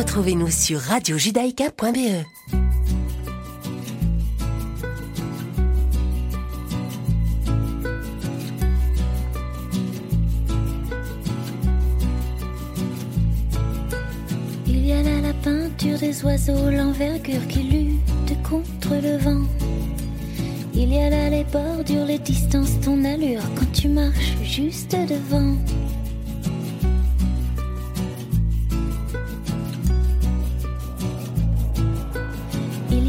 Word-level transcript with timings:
Retrouvez-nous 0.00 0.50
sur 0.50 0.80
radiojudaïka.be. 0.80 2.24
Il 14.66 14.86
y 14.86 14.92
a 14.92 15.02
là 15.02 15.20
la 15.20 15.34
peinture 15.34 15.98
des 15.98 16.24
oiseaux, 16.24 16.70
l'envergure 16.70 17.46
qui 17.46 17.62
lutte 17.64 18.42
contre 18.42 18.94
le 19.02 19.18
vent. 19.18 19.42
Il 20.72 20.94
y 20.94 20.98
a 20.98 21.10
là 21.10 21.28
les 21.28 21.44
bordures, 21.44 22.06
les 22.06 22.18
distances, 22.18 22.80
ton 22.80 23.04
allure 23.04 23.42
quand 23.54 23.70
tu 23.74 23.88
marches 23.88 24.38
juste 24.42 24.92
devant. 24.92 25.56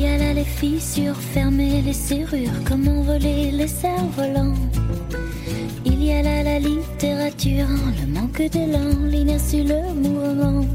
Il 0.03 0.07
y 0.07 0.09
a 0.09 0.17
là 0.17 0.33
les 0.33 0.43
fissures 0.43 1.15
fermées, 1.15 1.83
les 1.85 1.93
serrures, 1.93 2.63
comment 2.67 3.03
voler 3.03 3.51
les 3.51 3.67
cerfs-volants. 3.67 4.55
Il 5.85 6.03
y 6.03 6.11
a 6.11 6.23
là 6.23 6.41
la 6.41 6.57
littérature, 6.57 7.67
le 8.01 8.11
manque 8.11 8.41
d'élan, 8.49 8.89
l'inertie, 9.05 9.63
le 9.63 9.93
mouvement. 9.93 10.65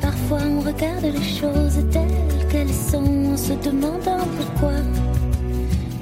Parfois 0.00 0.38
on 0.48 0.60
regarde 0.60 1.04
les 1.04 1.22
choses 1.22 1.84
telles 1.92 2.48
qu'elles 2.50 2.72
sont 2.72 3.34
en 3.34 3.36
se 3.36 3.52
demandant 3.52 4.26
pourquoi. 4.38 4.78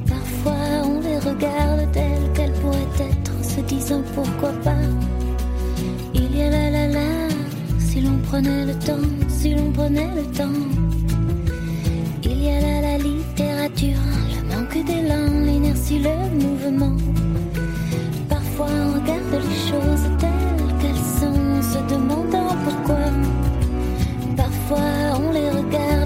Parfois 0.07 0.84
on 0.84 1.01
les 1.01 1.18
regarde 1.18 1.91
telles 1.91 2.32
qu'elles 2.34 2.60
pourraient 2.60 3.10
être 3.10 3.32
en 3.37 3.43
se 3.43 3.60
disant 3.62 4.02
pourquoi 4.15 4.52
pas. 4.62 4.87
Il 6.15 6.37
y 6.37 6.43
a 6.43 6.51
là 6.51 6.70
la 6.70 6.87
la, 6.87 7.29
si 7.80 8.01
l'on 8.01 8.18
prenait 8.18 8.65
le 8.65 8.74
temps, 8.74 9.09
si 9.29 9.57
l'on 9.57 9.73
prenait 9.73 10.15
le 10.15 10.23
temps. 10.26 10.85
Là 12.47 12.80
la 12.80 12.97
littérature, 12.99 13.99
le 14.30 14.55
manque 14.55 14.85
d'élan, 14.87 15.27
l'inertie, 15.45 15.99
le 15.99 16.16
mouvement. 16.41 16.97
Parfois 18.29 18.69
on 18.71 19.01
regarde 19.01 19.33
les 19.33 19.57
choses 19.69 20.07
telles 20.21 20.79
qu'elles 20.80 21.05
sont 21.21 21.61
se 21.61 21.93
demandant 21.93 22.55
pourquoi. 22.65 23.11
Parfois 24.37 25.19
on 25.19 25.33
les 25.33 25.51
regarde 25.51 26.05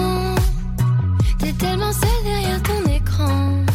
T'es 1.51 1.65
tellement 1.65 1.91
seul 1.91 2.23
derrière 2.23 2.63
ton 2.63 2.89
écran. 2.89 3.65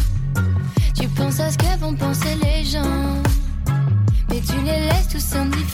Tu 0.95 1.07
penses 1.09 1.39
à 1.39 1.51
ce 1.51 1.57
que 1.57 1.77
vont 1.79 1.93
penser 1.93 2.35
les 2.41 2.63
gens. 2.63 3.21
Mais 4.29 4.41
tu 4.41 4.55
les 4.65 4.87
laisses 4.87 5.09
tous 5.11 5.35
indifférents. 5.35 5.66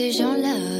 Ces 0.00 0.12
gens-là. 0.12 0.79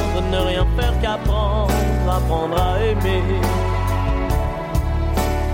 apprendre 2.31 2.61
à 2.61 2.79
aimer. 2.79 3.23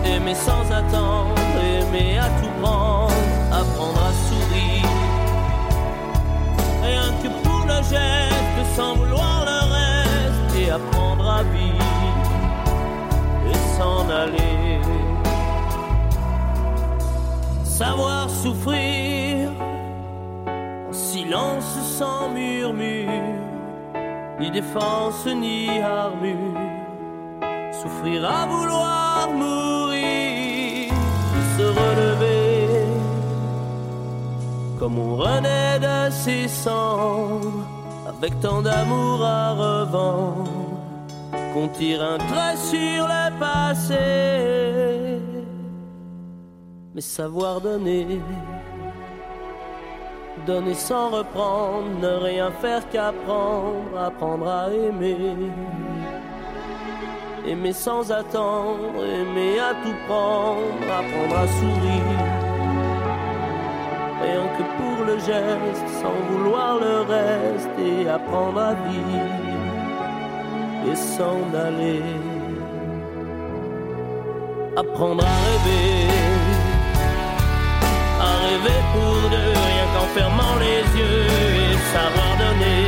Aimer 0.05 0.35
sans 0.35 0.71
attendre, 0.71 1.33
aimer 1.59 2.17
à 2.19 2.29
tout 2.39 2.51
prendre, 2.61 3.13
apprendre 3.51 4.01
à 4.03 4.13
sourire. 4.27 4.89
Rien 6.83 7.11
que 7.21 7.29
pour 7.43 7.65
le 7.65 7.81
geste, 7.83 8.75
sans 8.75 8.95
vouloir 8.95 9.45
le 9.45 9.59
reste, 9.73 10.59
et 10.59 10.69
apprendre 10.69 11.29
à 11.29 11.43
vivre 11.43 11.83
et 13.49 13.77
s'en 13.77 14.09
aller. 14.09 14.79
Savoir 17.63 18.29
souffrir 18.29 19.49
silence 20.91 21.77
sans 21.97 22.29
murmure, 22.29 23.09
ni 24.39 24.49
défense 24.51 25.25
ni 25.27 25.79
armure, 25.79 26.66
souffrir 27.81 28.25
à 28.25 28.45
vouloir 28.45 29.29
mourir, 29.31 30.93
se 31.57 31.63
relever 31.63 32.67
comme 34.79 34.99
on 34.99 35.15
renaît 35.15 35.79
de 35.79 36.11
ses 36.11 36.47
cendres, 36.47 37.65
avec 38.07 38.39
tant 38.39 38.61
d'amour 38.61 39.23
à 39.23 39.51
revendre, 39.53 40.49
qu'on 41.53 41.67
tire 41.67 42.01
un 42.03 42.17
trait 42.17 42.55
sur 42.55 43.07
le 43.07 43.39
passé. 43.39 45.19
Mais 46.93 47.01
savoir 47.01 47.59
donner, 47.59 48.21
donner 50.45 50.73
sans 50.73 51.09
reprendre, 51.09 51.89
ne 52.01 52.07
rien 52.07 52.51
faire 52.61 52.87
qu'apprendre, 52.89 53.97
apprendre 53.99 54.47
à 54.47 54.71
aimer. 54.71 55.35
Aimer 57.47 57.71
sans 57.71 58.11
attendre, 58.11 59.05
aimer 59.05 59.57
à 59.57 59.73
tout 59.81 59.95
prendre, 60.05 60.83
apprendre 60.83 61.37
à 61.37 61.47
sourire. 61.47 62.25
Rien 64.21 64.47
que 64.57 64.63
pour 64.77 65.05
le 65.05 65.17
geste, 65.17 65.87
sans 66.01 66.17
vouloir 66.29 66.77
le 66.77 67.01
reste, 67.03 67.69
et 67.79 68.09
apprendre 68.09 68.59
à 68.59 68.73
vivre 68.73 69.47
et 70.91 70.95
s'en 70.95 71.39
aller. 71.67 72.03
Apprendre 74.75 75.23
à 75.23 75.37
rêver, 75.47 76.07
à 78.19 78.31
rêver 78.45 78.81
pour 78.91 79.29
de 79.35 79.41
rien 79.61 79.85
qu'en 79.93 80.07
fermant 80.17 80.55
les 80.59 80.83
yeux 80.99 81.25
et 81.71 81.77
savoir 81.93 82.31
donner. 82.43 82.83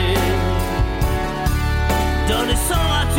Donner 2.28 2.60
sans 2.68 2.86
rature 2.94 3.19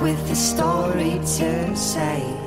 with 0.00 0.30
a 0.30 0.36
story 0.36 1.18
to 1.24 1.76
say. 1.76 2.37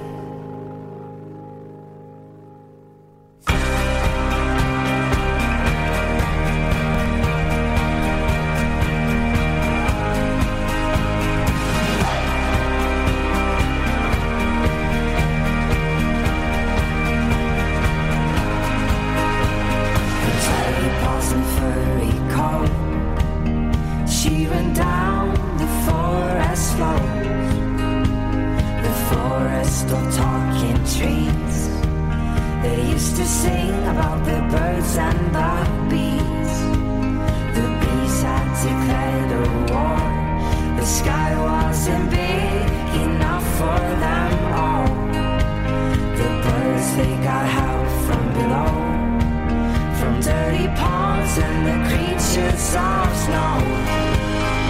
help 47.46 47.88
from 48.06 48.24
below, 48.34 48.72
from 50.00 50.20
dirty 50.22 50.68
ponds 50.80 51.38
and 51.38 51.68
the 51.68 51.78
creatures 51.90 52.76
of 52.76 53.18
snow. 53.24 54.61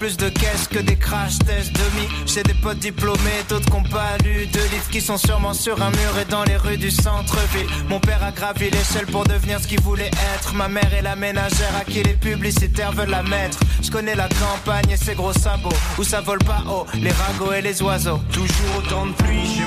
Plus 0.00 0.16
de 0.16 0.30
caisses 0.30 0.66
que 0.66 0.78
des 0.78 0.96
crash 0.96 1.38
tests 1.40 1.72
demi 1.74 2.08
J'ai 2.26 2.42
des 2.42 2.54
potes 2.54 2.78
diplômés, 2.78 3.44
d'autres 3.48 3.66
qui 3.66 3.76
ont 3.76 3.82
pas 3.82 4.16
lu 4.24 4.46
de 4.46 4.58
livres 4.58 4.88
Qui 4.90 5.00
sont 5.00 5.18
sûrement 5.18 5.52
sur 5.52 5.80
un 5.80 5.90
mur 5.90 6.18
et 6.20 6.24
dans 6.24 6.42
les 6.44 6.56
rues 6.56 6.78
du 6.78 6.90
centre-ville. 6.90 7.68
Mon 7.88 8.00
père 8.00 8.24
a 8.24 8.32
gravi 8.32 8.70
l'échelle 8.70 9.06
pour 9.06 9.24
devenir 9.24 9.60
ce 9.60 9.68
qu'il 9.68 9.80
voulait 9.82 10.10
être. 10.34 10.54
Ma 10.54 10.68
mère 10.68 10.92
est 10.94 11.02
la 11.02 11.16
ménagère 11.16 11.76
à 11.78 11.84
qui 11.84 12.02
les 12.02 12.14
publicitaires 12.14 12.92
veulent 12.92 13.10
la 13.10 13.22
mettre. 13.22 13.58
Je 13.82 13.90
connais 13.90 14.14
la 14.14 14.28
campagne 14.28 14.90
et 14.90 14.96
ses 14.96 15.14
gros 15.14 15.34
sabots. 15.34 15.68
Où 15.98 16.02
ça 16.02 16.22
vole 16.22 16.42
pas 16.44 16.64
haut, 16.66 16.86
les 16.94 17.12
ragots 17.12 17.52
et 17.52 17.60
les 17.60 17.82
oiseaux. 17.82 18.20
Toujours 18.32 18.76
autant 18.78 19.06
de 19.06 19.12
pluie 19.12 19.60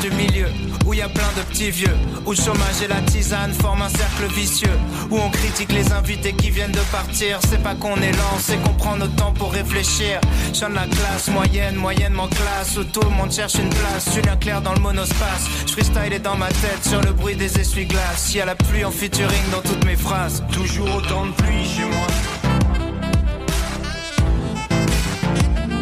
du 0.00 0.10
milieu, 0.12 0.48
où 0.86 0.94
y 0.94 1.02
a 1.02 1.08
plein 1.08 1.28
de 1.36 1.42
petits 1.42 1.70
vieux, 1.70 1.96
où 2.26 2.30
le 2.30 2.36
chômage 2.36 2.82
et 2.82 2.88
la 2.88 3.00
tisane 3.02 3.52
forment 3.52 3.82
un 3.82 3.88
cercle 3.88 4.26
vicieux, 4.34 4.78
où 5.10 5.18
on 5.18 5.30
critique 5.30 5.72
les 5.72 5.92
invités 5.92 6.32
qui 6.32 6.50
viennent 6.50 6.72
de 6.72 6.86
partir. 6.92 7.38
C'est 7.48 7.62
pas 7.62 7.74
qu'on 7.74 7.96
est 7.96 8.12
lent, 8.12 8.38
c'est 8.40 8.56
qu'on 8.62 8.74
prend 8.74 8.96
notre 8.96 9.14
temps 9.16 9.32
pour 9.32 9.52
réfléchir. 9.52 10.20
Je 10.52 10.64
de 10.66 10.74
la 10.74 10.86
classe 10.86 11.28
moyenne, 11.28 11.76
moyennement 11.76 12.28
classe, 12.28 12.76
où 12.76 12.84
tout 12.84 13.00
le 13.02 13.10
monde 13.10 13.32
cherche 13.32 13.54
une 13.54 13.70
place. 13.70 14.12
Julien 14.14 14.36
Claire 14.36 14.60
dans 14.60 14.74
le 14.74 14.80
monospace, 14.80 15.48
je 15.66 15.72
freestyle 15.72 16.12
est 16.12 16.18
dans 16.18 16.36
ma 16.36 16.48
tête 16.48 16.84
sur 16.84 17.00
le 17.00 17.12
bruit 17.12 17.36
des 17.36 17.58
essuie-glaces. 17.58 18.34
Y 18.34 18.40
a 18.40 18.44
la 18.44 18.54
pluie 18.54 18.84
en 18.84 18.90
featuring 18.90 19.50
dans 19.52 19.62
toutes 19.62 19.84
mes 19.84 19.96
phrases. 19.96 20.42
Toujours 20.52 20.94
autant 20.96 21.26
de 21.26 21.32
pluie 21.32 21.64
chez 21.64 21.84
moi. 21.84 22.06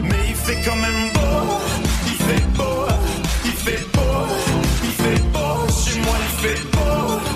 Mais 0.03 0.29
il 0.29 0.35
fait 0.35 0.61
quand 0.65 0.77
même 0.77 1.11
beau, 1.15 1.59
il 2.07 2.15
fait 2.15 2.47
beau, 2.57 2.87
il 3.45 3.53
fait 3.53 3.87
beau, 3.93 3.96
beau, 6.07 6.13
chez 6.41 6.63
moi 6.75 7.36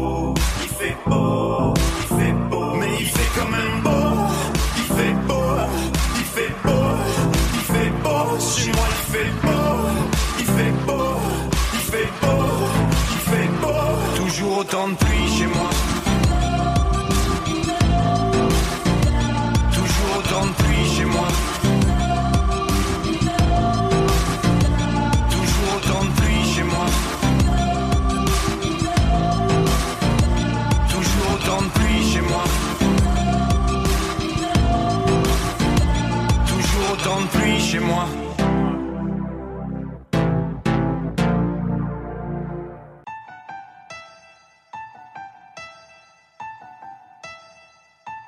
il 1.07 1.40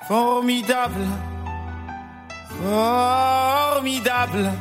Formidable. 0.08 1.06
Formidable. 2.62 4.52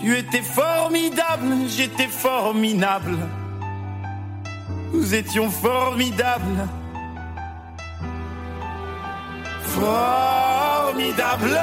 Tu 0.00 0.16
étais 0.16 0.42
formidable, 0.42 1.54
j'étais 1.68 2.08
formidable. 2.08 3.16
Nous 4.92 5.14
étions 5.14 5.50
formidables. 5.50 6.68
Formidable. 9.62 11.58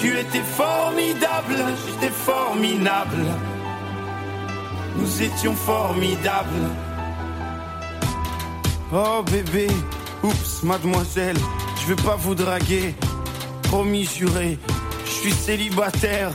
Tu 0.00 0.18
étais 0.18 0.42
formidable, 0.42 1.56
j'étais 1.86 2.12
formidable. 2.12 3.24
Nous 4.96 5.22
étions 5.22 5.54
formidables. 5.54 6.70
Oh 8.92 9.22
bébé, 9.22 9.68
oups, 10.26 10.62
mademoiselle, 10.62 11.36
je 11.80 11.86
veux 11.86 11.96
pas 11.96 12.16
vous 12.16 12.34
draguer. 12.34 12.94
Promis 13.62 14.04
juré, 14.04 14.58
je 15.04 15.10
suis 15.10 15.32
célibataire 15.32 16.30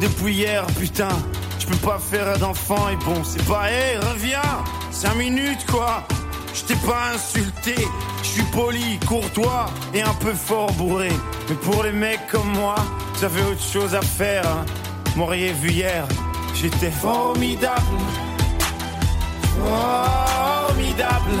depuis 0.00 0.34
hier, 0.34 0.66
putain. 0.78 1.16
Je 1.58 1.66
peux 1.66 1.86
pas 1.86 1.98
faire 1.98 2.38
d'enfant 2.38 2.88
et 2.90 2.96
bon, 3.04 3.22
c'est 3.24 3.44
pas, 3.46 3.70
hé, 3.70 3.96
reviens, 3.98 4.64
cinq 4.90 5.16
minutes 5.16 5.64
quoi. 5.70 6.06
Je 6.52 6.62
t'ai 6.62 6.76
pas 6.86 7.12
insulté, 7.14 7.74
je 8.22 8.28
suis 8.28 8.42
poli, 8.44 8.98
courtois 9.06 9.66
et 9.92 10.02
un 10.02 10.14
peu 10.14 10.32
fort 10.32 10.72
bourré. 10.72 11.10
Mais 11.48 11.56
pour 11.56 11.82
les 11.82 11.92
mecs 11.92 12.26
comme 12.30 12.52
moi, 12.52 12.74
vous 13.14 13.24
avez 13.24 13.42
autre 13.42 13.62
chose 13.62 13.94
à 13.94 14.02
faire. 14.02 14.46
Hein. 14.46 14.64
M'auriez 15.16 15.52
vu 15.52 15.70
hier, 15.70 16.06
j'étais 16.54 16.90
formidable. 16.90 17.98
Formidable. 19.56 21.40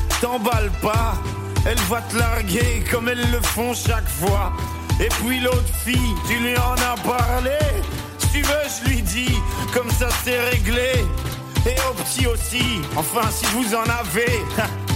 t'emballe 0.21 0.71
pas. 0.81 1.15
Elle 1.65 1.79
va 1.89 2.01
te 2.01 2.17
larguer 2.17 2.83
comme 2.89 3.09
elles 3.09 3.31
le 3.31 3.41
font 3.41 3.73
chaque 3.73 4.07
fois. 4.07 4.53
Et 4.99 5.09
puis 5.21 5.39
l'autre 5.39 5.73
fille, 5.83 6.15
tu 6.27 6.35
lui 6.35 6.55
en 6.57 6.73
as 6.73 6.97
parlé. 7.01 7.57
Si 8.19 8.27
tu 8.29 8.41
veux, 8.41 8.67
je 8.83 8.89
lui 8.89 9.01
dis, 9.01 9.35
comme 9.73 9.89
ça 9.89 10.07
c'est 10.23 10.39
réglé. 10.51 10.91
Et 11.65 11.75
au 11.89 11.93
petit 11.93 12.25
aussi, 12.27 12.81
enfin 12.95 13.29
si 13.29 13.45
vous 13.47 13.75
en 13.75 13.83
avez. 13.83 14.39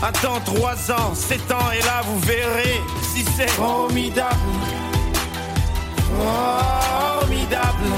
Attends 0.02 0.40
3 0.46 0.92
ans, 0.92 1.16
7 1.16 1.52
ans 1.52 1.72
et 1.72 1.82
là 1.84 2.02
vous 2.06 2.20
verrez 2.20 2.82
si 3.02 3.24
c'est 3.36 3.50
formidable. 3.50 4.36
Formidable. 6.18 7.92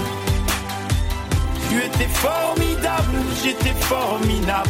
Tu 1.70 1.78
étais 1.78 2.08
formidable, 2.08 3.18
j'étais 3.44 3.74
formidable. 3.82 4.70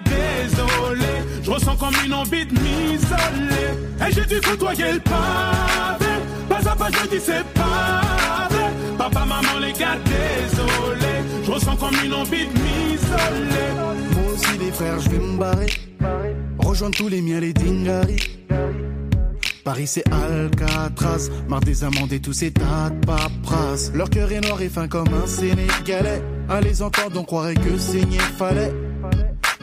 Je 1.51 1.55
ressens 1.55 1.75
comme 1.75 1.93
une 2.05 2.13
envie 2.13 2.45
de 2.45 2.53
m'isoler. 2.53 4.07
Et 4.07 4.11
j'ai 4.13 4.25
dû 4.25 4.39
côtoyer 4.39 4.93
le 4.93 4.99
pavé. 5.01 6.11
Pas 6.47 6.71
à 6.71 6.75
pas, 6.77 6.87
je 6.89 7.09
dis 7.09 7.19
c'est 7.21 7.43
pavé. 7.53 8.63
Papa, 8.97 9.25
maman, 9.25 9.59
les 9.59 9.73
gars, 9.73 9.97
désolé. 10.05 11.13
Je 11.43 11.51
ressens 11.51 11.75
comme 11.75 11.95
une 12.05 12.13
envie 12.13 12.45
de 12.47 12.53
m'isoler. 12.53 13.67
Moi 14.13 14.33
aussi, 14.33 14.57
les 14.59 14.71
frères, 14.71 14.97
je 15.01 15.09
vais 15.09 15.17
me 15.19 15.37
barrer. 15.37 15.73
Rejoindre 16.59 16.95
tous 16.97 17.09
les 17.09 17.21
miens, 17.21 17.41
les 17.41 17.51
dingaris. 17.51 18.39
Paris 19.65 19.87
c'est 19.87 20.05
Alcatraz, 20.09 21.29
marre 21.49 21.59
des 21.59 21.83
amendes 21.83 22.13
et 22.13 22.21
tous 22.21 22.33
ces 22.33 22.51
tas 22.51 22.89
de 22.91 23.05
paperasse. 23.05 23.91
Leur 23.93 24.09
cœur 24.09 24.31
est 24.31 24.39
noir 24.39 24.61
et 24.61 24.69
fin 24.69 24.87
comme 24.87 25.13
un 25.13 25.27
Sénégalais. 25.27 26.23
À 26.47 26.61
les 26.61 26.81
entendre, 26.81 27.19
on 27.19 27.25
croirait 27.25 27.55
que 27.55 27.77
saigner 27.77 28.19
fallait. 28.37 28.71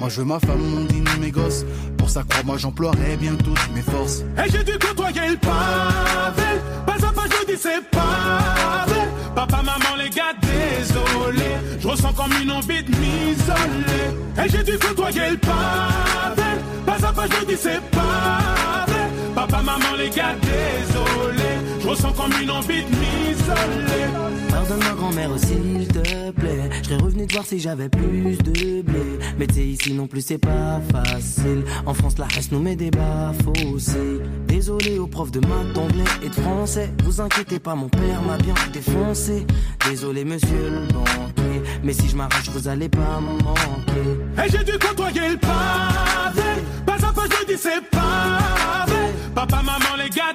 Moi 0.00 0.08
je 0.08 0.20
veux 0.20 0.24
ma 0.26 0.38
femme, 0.38 0.60
mon 0.60 0.84
dîner, 0.84 1.10
mes 1.20 1.30
gosses. 1.30 1.64
Pour 1.96 2.08
ça, 2.08 2.22
crois-moi, 2.28 2.56
j'emploierai 2.56 3.16
bien 3.16 3.34
toutes 3.34 3.74
mes 3.74 3.82
forces. 3.82 4.22
Et 4.38 4.50
j'ai 4.50 4.62
dû 4.62 4.78
côtoyer 4.78 5.30
le 5.30 5.36
pavé. 5.36 6.60
Pas 6.86 6.94
à 6.94 7.12
pas, 7.12 7.24
je 7.24 7.52
dis 7.52 7.58
c'est 7.60 7.82
pavé. 7.90 9.00
Papa, 9.34 9.56
maman, 9.56 9.96
les 9.98 10.10
gars, 10.10 10.34
désolé. 10.40 11.50
Je 11.80 11.88
ressens 11.88 12.12
comme 12.12 12.32
une 12.40 12.50
envie 12.50 12.82
de 12.82 12.90
m'isoler. 12.90 14.44
Et 14.44 14.48
j'ai 14.48 14.62
dû 14.62 14.78
côtoyer 14.78 15.30
le 15.30 15.36
pavé. 15.38 16.42
Pas 16.86 17.08
à 17.08 17.12
pas, 17.12 17.26
je 17.26 17.46
dis 17.46 17.56
c'est 17.60 17.80
pavé. 17.90 19.02
Papa, 19.34 19.62
maman, 19.62 19.96
les 19.98 20.10
gars, 20.10 20.34
désolé. 20.40 21.57
Ressens 21.88 22.12
comme 22.12 22.32
une 22.42 22.50
envie 22.50 22.82
de 22.82 22.90
m'isoler. 22.90 24.04
Pardonne 24.50 24.80
ma 24.80 24.92
grand-mère 24.92 25.30
s'il 25.38 25.88
te 25.88 26.30
plaît. 26.32 26.68
Je 26.86 26.94
revenu 27.02 27.26
te 27.26 27.32
voir 27.32 27.46
si 27.46 27.58
j'avais 27.58 27.88
plus 27.88 28.36
de 28.36 28.82
blé. 28.82 29.18
Mais 29.38 29.46
t'es 29.46 29.64
ici 29.64 29.94
non 29.94 30.06
plus, 30.06 30.20
c'est 30.20 30.36
pas 30.36 30.82
facile. 30.92 31.64
En 31.86 31.94
France, 31.94 32.18
la 32.18 32.26
reste 32.26 32.52
nous 32.52 32.60
met 32.60 32.76
des 32.76 32.90
bas 32.90 33.32
aussi. 33.72 34.20
Désolé 34.46 34.98
aux 34.98 35.06
profs 35.06 35.30
de 35.30 35.40
maths, 35.40 35.72
d'anglais 35.72 36.04
et 36.22 36.28
de 36.28 36.34
français. 36.34 36.92
Vous 37.04 37.22
inquiétez 37.22 37.58
pas, 37.58 37.74
mon 37.74 37.88
père 37.88 38.20
m'a 38.20 38.36
bien 38.36 38.54
défoncé. 38.70 39.46
Désolé, 39.88 40.26
monsieur 40.26 40.70
le 40.70 40.92
banquier. 40.92 41.62
Mais 41.82 41.94
si 41.94 42.06
je 42.06 42.16
m'arrache, 42.16 42.50
vous 42.50 42.68
allez 42.68 42.90
pas 42.90 43.20
me 43.22 43.42
manquer. 43.42 44.44
Et 44.44 44.50
j'ai 44.50 44.62
dû 44.62 44.78
côtoyer 44.78 45.30
le 45.30 45.38
pavé. 45.38 46.50
Pas 46.84 46.96
à 47.06 47.12
pas, 47.14 47.24
je 47.24 47.46
dis 47.46 47.58
c'est 47.58 47.80
pavé. 47.90 49.00
Papa, 49.34 49.62
maman, 49.62 49.96
les 49.96 50.10
gars, 50.10 50.34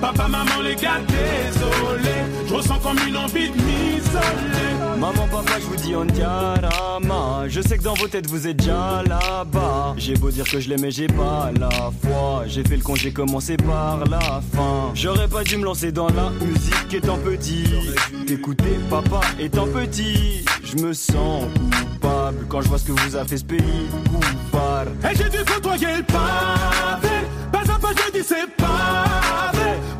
Papa, 0.00 0.28
maman, 0.28 0.60
les 0.62 0.74
gars, 0.74 1.00
désolé. 1.06 2.14
Je 2.46 2.54
ressens 2.54 2.78
comme 2.78 2.98
une 3.08 3.16
envie 3.16 3.50
de 3.50 3.56
m'isoler. 3.56 4.98
Maman, 4.98 5.26
papa, 5.28 5.58
je 5.58 5.64
vous 5.64 5.76
dis 5.76 5.94
on 5.96 6.04
diarama. 6.04 7.44
Je 7.48 7.60
sais 7.60 7.78
que 7.78 7.82
dans 7.82 7.94
vos 7.94 8.06
têtes 8.06 8.28
vous 8.28 8.46
êtes 8.46 8.56
déjà 8.56 9.02
là-bas. 9.06 9.94
J'ai 9.96 10.14
beau 10.14 10.30
dire 10.30 10.44
que 10.48 10.60
je 10.60 10.68
l'aimais, 10.68 10.90
j'ai 10.90 11.06
pas 11.06 11.50
la 11.58 11.68
foi. 12.02 12.44
J'ai 12.46 12.62
fait 12.62 12.76
le 12.76 12.82
con, 12.82 12.94
j'ai 12.94 13.12
commencé 13.12 13.56
par 13.56 14.04
la 14.08 14.20
fin. 14.52 14.92
J'aurais 14.94 15.28
pas 15.28 15.42
dû 15.42 15.56
me 15.56 15.64
lancer 15.64 15.90
dans 15.92 16.08
la 16.08 16.30
musique 16.44 16.94
étant 16.94 17.18
petit. 17.18 17.64
T'écouter 18.26 18.78
papa 18.88 19.20
étant 19.38 19.66
petit. 19.66 20.44
Je 20.62 20.76
me 20.82 20.92
sens 20.92 21.44
coupable 21.80 22.46
quand 22.48 22.60
je 22.62 22.68
vois 22.68 22.78
ce 22.78 22.84
que 22.84 22.92
vous 22.92 23.16
a 23.16 23.24
fait 23.24 23.38
ce 23.38 23.44
pays. 23.44 23.88
Coupable. 24.06 24.92
Et 25.10 25.16
j'ai 25.16 25.28
dû 25.28 25.44
côtoyer 25.44 25.96
le 25.98 26.02
pavé. 26.04 27.26
Pas 27.52 27.60
à 27.60 27.78
pas, 27.78 27.88
je 27.90 28.18
dis 28.18 28.24
c'est 28.26 28.46
pavé. 28.56 28.63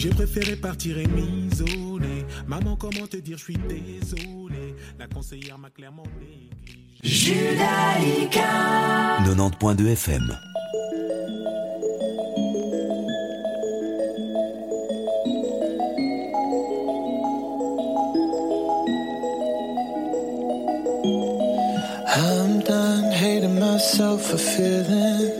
J'ai 0.00 0.08
préféré 0.08 0.56
partir 0.56 0.96
et 0.96 1.06
m'isoler. 1.06 2.24
Maman, 2.46 2.74
comment 2.74 3.06
te 3.06 3.18
dire, 3.18 3.36
je 3.36 3.42
suis 3.42 3.58
désolé. 3.68 4.74
La 4.98 5.06
conseillère 5.06 5.58
m'a 5.58 5.68
clairement 5.68 6.04
négligé. 6.18 6.86
Judaïka 7.02 8.38
90.2 9.26 9.88
FM. 9.88 10.38
I'm 22.16 22.60
done 22.60 23.12
hating 23.12 23.60
myself 23.60 24.30
for 24.30 24.38
feeling. 24.38 25.39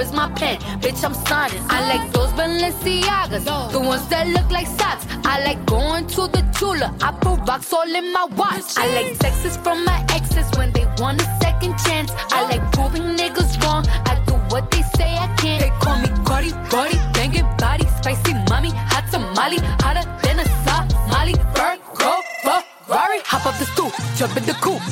Where's 0.00 0.14
my 0.14 0.30
pen? 0.30 0.56
Bitch, 0.80 1.04
I'm 1.04 1.12
signing. 1.12 1.62
I 1.68 1.80
like 1.92 2.10
those 2.14 2.30
Balenciagas, 2.30 3.44
the 3.70 3.80
ones 3.80 4.08
that 4.08 4.28
look 4.28 4.50
like 4.50 4.66
socks. 4.66 5.04
I 5.26 5.44
like 5.44 5.66
going 5.66 6.06
to 6.16 6.22
the 6.26 6.42
Tula. 6.58 6.96
I 7.02 7.12
put 7.12 7.46
rocks 7.46 7.70
all 7.70 7.82
in 7.82 8.10
my 8.10 8.24
watch. 8.34 8.78
I 8.78 8.86
like 8.94 9.18
texts 9.18 9.58
from 9.58 9.84
my 9.84 10.02
exes 10.08 10.50
when 10.56 10.72
they 10.72 10.86
want 10.96 11.20
a 11.20 11.26
second 11.42 11.76
chance. 11.84 12.12
I 12.32 12.48
like 12.48 12.64
proving 12.72 13.14
niggas 13.14 13.62
wrong. 13.62 13.84
I 14.06 14.14
do 14.24 14.32
what 14.48 14.70
they 14.70 14.80
say 14.96 15.18
I 15.18 15.28
can't. 15.36 15.60
They 15.60 15.72
call 15.84 15.98
me 16.00 16.08
Cardi, 16.24 16.52
Cardi, 16.70 16.96
banging 17.12 17.44
body, 17.58 17.84
spicy 17.98 18.32
mommy, 18.48 18.70
hot 18.72 19.04
tamale, 19.12 19.58
hotter 19.84 20.08
than 20.22 20.40
a 20.40 20.46
Somali. 20.64 21.34
Virgo, 21.52 22.12
Ferrari, 22.40 23.20
hop 23.28 23.44
up 23.44 23.58
the 23.58 23.66
stoop, 23.66 23.92
jump 24.16 24.34
in 24.38 24.46
the 24.46 24.54
coupe. 24.64 24.79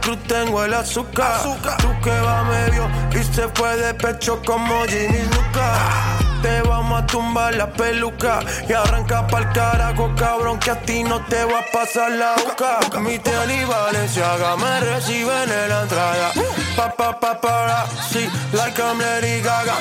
Cruz 0.00 0.18
tengo 0.26 0.64
el 0.64 0.74
azúcar. 0.74 1.42
Tú 1.78 1.88
que 2.02 2.10
va 2.10 2.44
medio 2.44 2.88
y 3.12 3.22
se 3.34 3.48
fue 3.48 3.76
de 3.76 3.94
pecho 3.94 4.40
como 4.44 4.84
Ginny 4.84 5.22
Luca. 5.22 6.18
Te 6.42 6.62
vamos 6.62 7.02
a 7.02 7.06
tumbar 7.06 7.54
la 7.54 7.72
peluca 7.72 8.40
y 8.68 8.72
arranca 8.72 9.26
pa'l 9.26 9.50
carajo, 9.52 10.14
cabrón, 10.16 10.58
que 10.58 10.70
a 10.70 10.80
ti 10.80 11.02
no 11.02 11.24
te 11.26 11.44
va 11.44 11.60
a 11.60 11.64
pasar 11.72 12.12
la 12.12 12.34
boca. 12.36 12.78
Mi 13.00 13.18
tele 13.18 13.64
Valenciaga 13.64 14.56
me 14.56 14.80
reciben 14.80 15.50
en 15.50 15.68
la 15.68 15.82
entrada. 15.82 16.32
Pa, 16.76 16.90
pa, 16.94 17.18
pa, 17.18 17.40
para, 17.40 17.86
sí, 18.10 18.28
like 18.52 18.80
I'm 18.80 18.98
Gaga. 19.42 19.74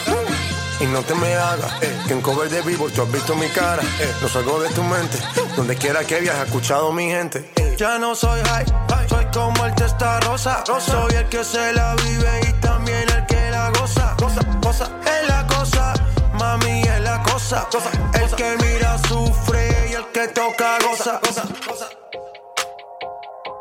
Y 0.79 0.85
no 0.87 1.01
te 1.03 1.15
me 1.15 1.33
hagas, 1.33 1.71
eh, 1.81 1.97
que 2.05 2.13
en 2.13 2.21
cover 2.21 2.49
de 2.49 2.61
vivo 2.61 2.89
tú 2.89 3.01
has 3.01 3.11
visto 3.11 3.33
mi 3.35 3.47
cara. 3.47 3.81
Eh, 3.99 4.13
no 4.21 4.27
salgo 4.27 4.59
de 4.59 4.69
tu 4.69 4.83
mente, 4.83 5.17
donde 5.55 5.75
quiera 5.75 6.03
que 6.03 6.19
viajes, 6.19 6.47
escuchado 6.47 6.91
mi 6.91 7.05
gente. 7.05 7.49
Eh, 7.55 7.64
ya 7.77 7.97
no 7.99 8.15
soy 8.15 8.41
high, 8.41 8.65
soy 9.09 9.25
como 9.33 9.65
el 9.65 9.75
testa 9.75 10.19
rosa. 10.21 10.63
Soy 10.65 11.13
el 11.15 11.27
que 11.29 11.43
se 11.43 11.73
la 11.73 11.95
vive 11.95 12.41
y 12.47 12.53
también 12.61 13.09
el 13.09 13.25
que 13.25 13.49
la 13.51 13.69
goza. 13.71 14.15
Cosa, 14.17 14.41
cosa, 14.61 14.89
es 15.05 15.27
la 15.27 15.45
cosa, 15.47 15.93
mami 16.33 16.81
es 16.81 17.01
la 17.01 17.21
cosa. 17.23 17.67
El 18.13 18.29
que 18.35 18.55
mira 18.63 18.97
sufre 19.09 19.89
y 19.89 19.93
el 19.93 20.05
que 20.07 20.27
toca 20.29 20.77
goza. 20.79 21.19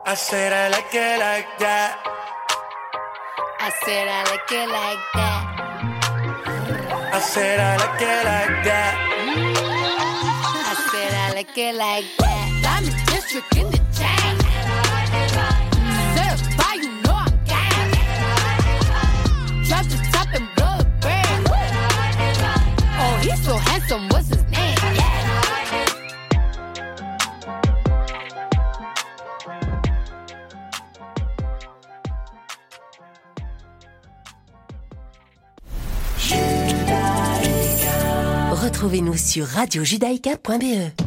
I 0.07 0.15
said 0.15 0.53
I 0.53 0.69
like 0.69 0.95
it 0.95 1.19
like 1.19 1.49
that. 1.59 1.97
I 3.59 3.71
said 3.85 4.09
I 4.09 4.23
like 4.31 4.53
it 4.53 4.69
like 4.69 4.99
that. 5.15 5.45
I 7.13 7.21
said 7.21 7.59
I 7.59 7.77
like 7.79 8.03
it 8.03 8.25
like 8.25 8.65
that. 8.65 8.95
I 10.67 10.75
said 10.91 11.15
I 11.15 11.35
like 11.35 11.59
it 11.59 11.75
like 11.75 12.05
that. 12.19 13.04
In 13.33 13.71
the. 13.71 13.85
Oh? 22.97 23.21
Retrouvez-nous 38.53 39.17
sur 39.17 39.47
radiojudaïka.be. 39.47 41.04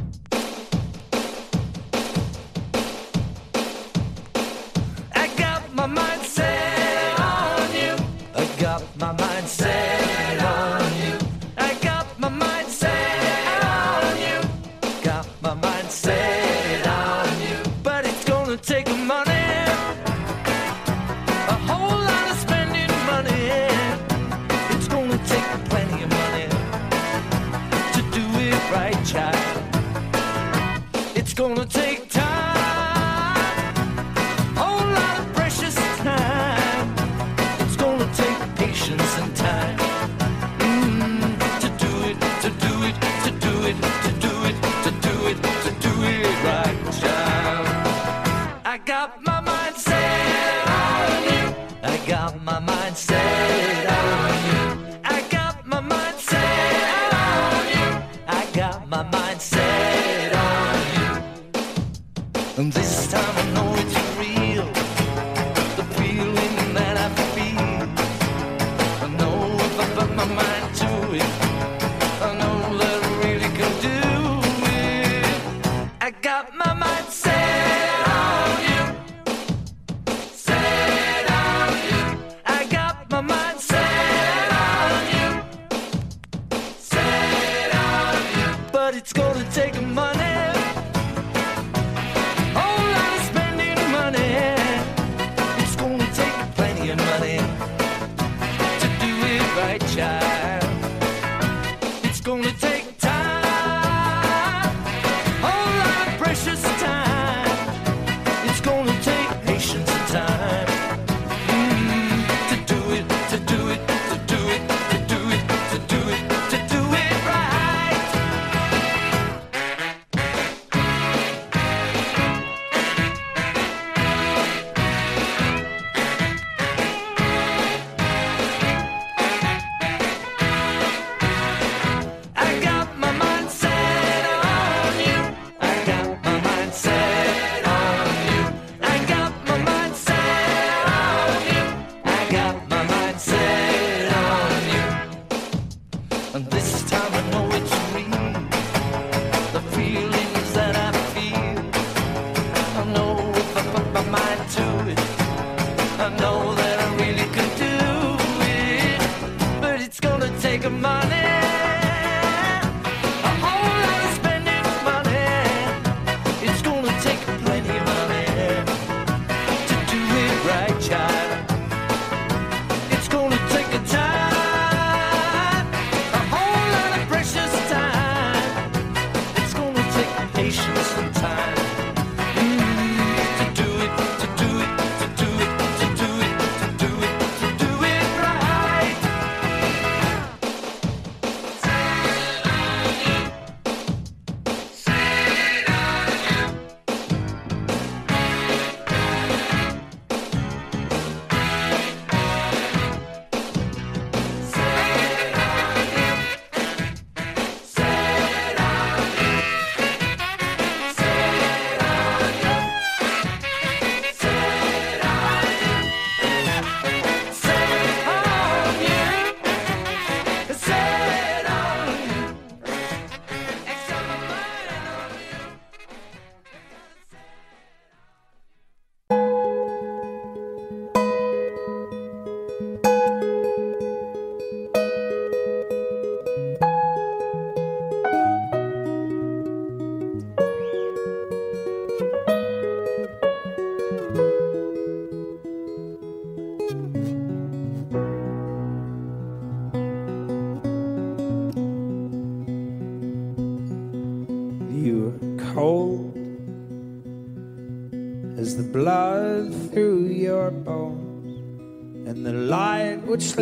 huge 263.20 263.34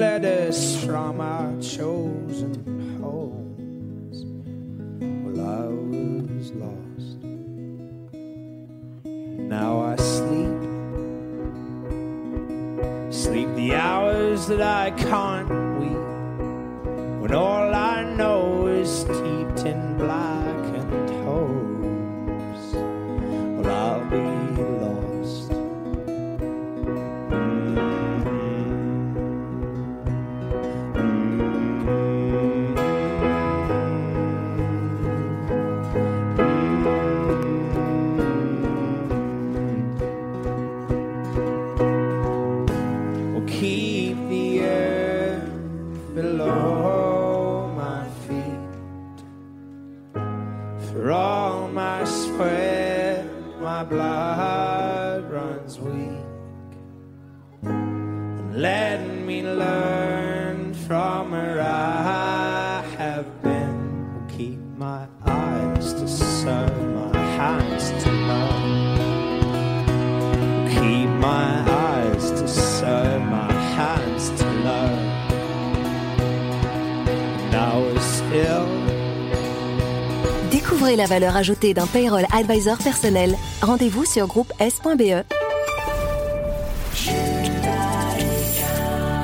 valeur 81.25 81.37
ajoutée 81.37 81.73
d'un 81.73 81.87
payroll 81.87 82.25
advisor 82.31 82.77
personnel. 82.77 83.35
Rendez-vous 83.61 84.05
sur 84.05 84.27
groupe 84.27 84.51
S.be. 84.59 85.23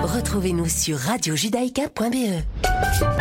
Retrouvez-nous 0.04 0.68
sur 0.68 0.98
radiojudaïka.be. 0.98 3.21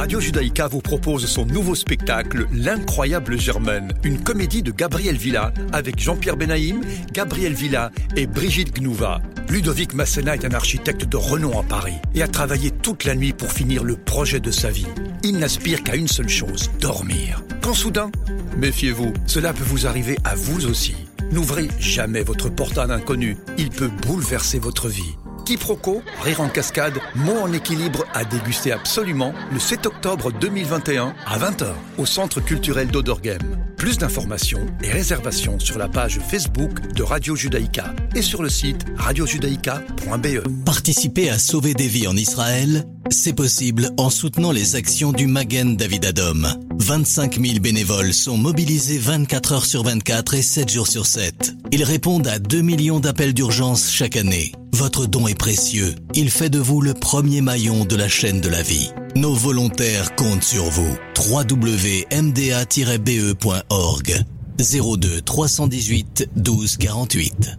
Radio 0.00 0.18
Judaïka 0.18 0.66
vous 0.66 0.80
propose 0.80 1.26
son 1.26 1.44
nouveau 1.44 1.74
spectacle 1.74 2.46
L'incroyable 2.54 3.38
Germaine, 3.38 3.92
une 4.02 4.18
comédie 4.18 4.62
de 4.62 4.72
Gabriel 4.72 5.14
Villa 5.14 5.52
avec 5.74 6.00
Jean-Pierre 6.00 6.38
Benaïm, 6.38 6.80
Gabriel 7.12 7.52
Villa 7.52 7.90
et 8.16 8.26
Brigitte 8.26 8.74
Gnouva. 8.74 9.20
Ludovic 9.50 9.92
Massena 9.92 10.34
est 10.34 10.46
un 10.46 10.54
architecte 10.54 11.04
de 11.04 11.18
renom 11.18 11.60
à 11.60 11.62
Paris 11.62 11.98
et 12.14 12.22
a 12.22 12.28
travaillé 12.28 12.70
toute 12.70 13.04
la 13.04 13.14
nuit 13.14 13.34
pour 13.34 13.52
finir 13.52 13.84
le 13.84 13.94
projet 13.94 14.40
de 14.40 14.50
sa 14.50 14.70
vie. 14.70 14.86
Il 15.22 15.36
n'aspire 15.36 15.82
qu'à 15.82 15.96
une 15.96 16.08
seule 16.08 16.30
chose, 16.30 16.70
dormir. 16.80 17.42
Quand 17.60 17.74
soudain, 17.74 18.10
méfiez-vous, 18.56 19.12
cela 19.26 19.52
peut 19.52 19.64
vous 19.64 19.86
arriver 19.86 20.16
à 20.24 20.34
vous 20.34 20.66
aussi. 20.66 20.94
N'ouvrez 21.30 21.68
jamais 21.78 22.22
votre 22.22 22.48
portail 22.48 22.90
inconnu, 22.90 23.36
il 23.58 23.68
peut 23.68 23.90
bouleverser 24.06 24.58
votre 24.58 24.88
vie. 24.88 25.14
Quiproquo, 25.44 26.02
rire 26.22 26.40
en 26.40 26.48
cascade, 26.48 26.98
mots 27.14 27.40
en 27.40 27.52
équilibre 27.52 28.04
à 28.14 28.24
déguster 28.24 28.72
absolument 28.72 29.34
le 29.52 29.58
7 29.58 29.86
octobre 29.86 30.32
2021 30.32 31.14
à 31.26 31.38
20h 31.38 31.66
au 31.98 32.06
Centre 32.06 32.40
culturel 32.40 32.88
d'Odorgem. 32.88 33.69
Plus 33.80 33.96
d'informations 33.96 34.66
et 34.82 34.90
réservations 34.90 35.58
sur 35.58 35.78
la 35.78 35.88
page 35.88 36.20
Facebook 36.28 36.92
de 36.92 37.02
Radio 37.02 37.34
Judaïka 37.34 37.94
et 38.14 38.20
sur 38.20 38.42
le 38.42 38.50
site 38.50 38.84
radiojudaïka.be. 38.98 40.66
Participer 40.66 41.30
à 41.30 41.38
sauver 41.38 41.72
des 41.72 41.88
vies 41.88 42.06
en 42.06 42.14
Israël, 42.14 42.84
c'est 43.08 43.32
possible 43.32 43.88
en 43.96 44.10
soutenant 44.10 44.52
les 44.52 44.76
actions 44.76 45.12
du 45.12 45.26
Magen 45.26 45.76
David 45.78 46.04
Adom. 46.04 46.46
25 46.78 47.40
000 47.40 47.60
bénévoles 47.60 48.12
sont 48.12 48.36
mobilisés 48.36 48.98
24 48.98 49.52
heures 49.52 49.66
sur 49.66 49.82
24 49.82 50.34
et 50.34 50.42
7 50.42 50.68
jours 50.68 50.86
sur 50.86 51.06
7. 51.06 51.54
Ils 51.72 51.82
répondent 51.82 52.28
à 52.28 52.38
2 52.38 52.60
millions 52.60 53.00
d'appels 53.00 53.32
d'urgence 53.32 53.90
chaque 53.90 54.16
année. 54.16 54.52
Votre 54.74 55.06
don 55.06 55.26
est 55.26 55.34
précieux. 55.34 55.94
Il 56.12 56.30
fait 56.30 56.50
de 56.50 56.58
vous 56.58 56.82
le 56.82 56.92
premier 56.92 57.40
maillon 57.40 57.86
de 57.86 57.96
la 57.96 58.08
chaîne 58.08 58.42
de 58.42 58.48
la 58.50 58.62
vie. 58.62 58.90
Nos 59.16 59.34
volontaires 59.34 60.14
comptent 60.14 60.44
sur 60.44 60.64
vous. 60.64 60.96
www.mda-be.org 61.30 64.24
02 64.58 65.20
318 65.22 66.28
12 66.36 66.76
48 66.76 67.58